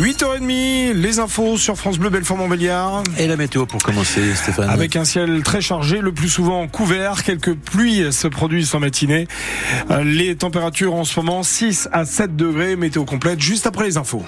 [0.00, 3.02] 8h30, les infos sur France Bleu Belfort-Montbéliard.
[3.18, 7.22] Et la météo pour commencer, Stéphane Avec un ciel très chargé, le plus souvent couvert.
[7.22, 9.28] Quelques pluies se produisent en matinée.
[9.90, 12.76] Euh, les températures en ce moment, 6 à 7 degrés.
[12.76, 14.24] Météo complète juste après les infos.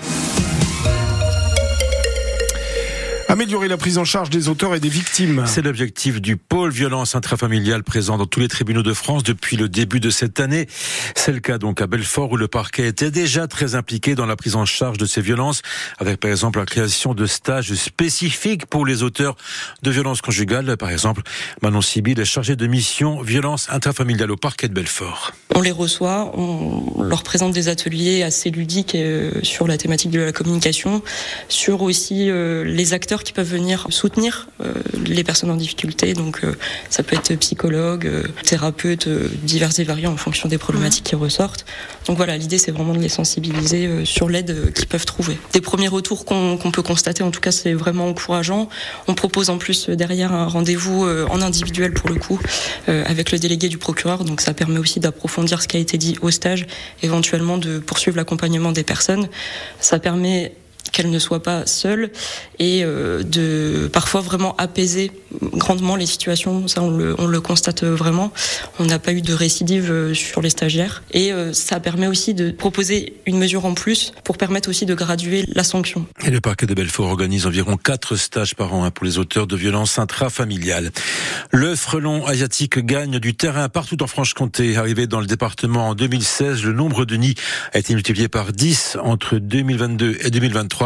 [3.33, 5.45] Améliorer la prise en charge des auteurs et des victimes.
[5.47, 9.71] C'est l'objectif du pôle violence intrafamiliale présent dans tous les tribunaux de France depuis le
[9.71, 10.69] début de cette année.
[11.15, 14.37] C'est le cas donc à Belfort où le parquet était déjà très impliqué dans la
[14.37, 15.63] prise en charge de ces violences,
[15.97, 19.37] avec par exemple la création de stages spécifiques pour les auteurs
[19.83, 20.77] de violences conjugales.
[20.77, 21.23] Par exemple,
[21.63, 25.33] Manon Sibyl est chargée de mission violence intrafamiliale au parquet de Belfort.
[25.55, 30.21] On les reçoit, on leur présente des ateliers assez ludiques euh, sur la thématique de
[30.21, 31.03] la communication,
[31.49, 34.73] sur aussi euh, les acteurs qui peuvent venir soutenir euh,
[35.07, 36.15] les personnes en difficulté.
[36.15, 36.55] Donc euh,
[36.91, 39.09] ça peut être psychologue, euh, thérapeute,
[39.43, 41.65] divers et variants en fonction des problématiques qui ressortent.
[42.07, 45.39] Donc voilà, l'idée c'est vraiment de les sensibiliser sur l'aide qu'ils peuvent trouver.
[45.53, 48.69] Des premiers retours qu'on peut constater, en tout cas c'est vraiment encourageant.
[49.09, 52.41] On propose en plus derrière un rendez-vous en individuel pour le coup
[52.89, 54.25] avec le délégué du procureur.
[54.25, 56.67] Donc ça permet aussi d'approfondir ce qui a été dit au stage,
[57.03, 59.29] éventuellement de poursuivre l'accompagnement des personnes.
[59.81, 60.53] Ça permet
[60.93, 62.11] qu'elle ne soit pas seule
[62.59, 66.69] et euh, de parfois vraiment apaiser grandement les situations.
[66.69, 68.33] Ça, on le, on le constate vraiment.
[68.79, 72.35] On n'a pas eu de récidive euh, sur les stagiaires et euh, ça permet aussi
[72.35, 76.07] de proposer une mesure en plus pour permettre aussi de graduer la sanction.
[76.25, 79.47] Et le parquet de Belfort organise environ quatre stages par an hein, pour les auteurs
[79.47, 80.91] de violences intrafamiliales.
[81.51, 84.77] Le frelon asiatique gagne du terrain partout en Franche-Comté.
[84.77, 87.35] Arrivé dans le département en 2016, le nombre de nids
[87.73, 90.82] a été multiplié par 10 entre 2022 et 2023.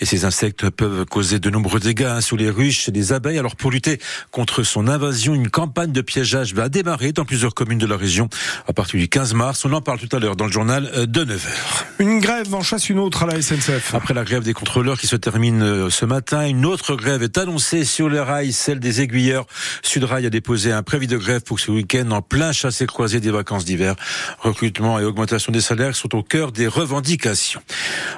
[0.00, 3.38] Et ces insectes peuvent causer de nombreux dégâts hein, sur les ruches et les abeilles.
[3.38, 3.98] Alors pour lutter
[4.30, 8.28] contre son invasion, une campagne de piégeage va démarrer dans plusieurs communes de la région
[8.66, 9.64] à partir du 15 mars.
[9.64, 11.38] On en parle tout à l'heure dans le journal euh, de 9h.
[11.98, 13.94] Une grève en chasse une autre à la SNCF.
[13.94, 17.38] Après la grève des contrôleurs qui se termine euh, ce matin, une autre grève est
[17.38, 19.46] annoncée sur les rails, celle des aiguilleurs.
[19.82, 23.30] Sudrail a déposé un préavis de grève pour ce week-end en plein chassé croisé des
[23.30, 23.94] vacances d'hiver.
[24.40, 27.62] Recrutement et augmentation des salaires sont au cœur des revendications.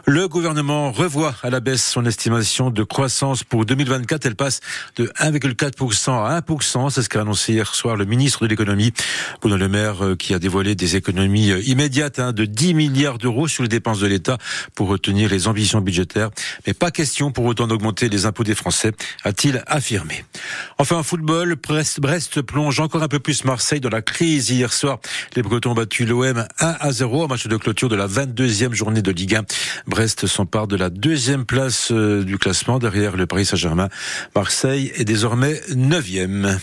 [0.07, 4.27] Le gouvernement revoit à la baisse son estimation de croissance pour 2024.
[4.27, 4.61] Elle passe
[4.97, 6.91] de 1,4% à 1%.
[6.91, 8.93] C'est ce qu'a annoncé hier soir le ministre de l'économie,
[9.41, 13.19] Bruno Le Maire, euh, qui a dévoilé des économies euh, immédiates hein, de 10 milliards
[13.19, 14.39] d'euros sur les dépenses de l'État
[14.75, 16.31] pour retenir les ambitions budgétaires.
[16.67, 18.93] Mais pas question pour autant d'augmenter les impôts des Français,
[19.25, 20.25] a-t-il affirmé.
[20.79, 24.51] Enfin, en football, Brest, plonge encore un peu plus Marseille dans la crise.
[24.51, 25.01] Hier soir,
[25.35, 28.73] les Bretons ont battu l'OM 1 à 0 au match de clôture de la 22e
[28.73, 29.45] journée de Ligue 1.
[29.87, 33.89] Brest s'empare de la deuxième place euh, du classement derrière le Paris Saint-Germain.
[34.37, 36.61] Marseille est désormais neuvième.